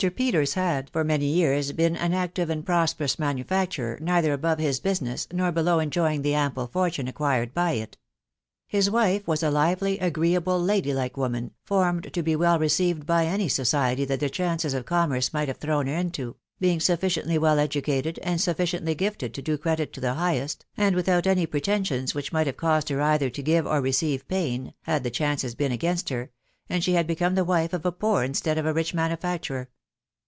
[0.15, 5.27] Peters had for many years been an active and prosperous manufacturer, neither above his business,
[5.27, 7.99] /mf bflow enjoying the ample fortune acqnired by it;
[8.65, 12.31] his wife was a lirefyj sgremble, lady like woman, fewmeA to \*^^ «M WIDOW »ARNABY.
[12.31, 15.97] 11 5 received by any society that the chances of commerce might have thrown Iter
[15.99, 20.65] into, being sufficiently well educated and suf ficiently gifted to do credit to the highest,
[20.75, 24.27] and without any pretensions which might have caused her either to give or re, ceive
[24.27, 26.31] pain, had the chances been against her,
[26.67, 29.69] and she had become the wife of a poor instead of a rieh manufacturer.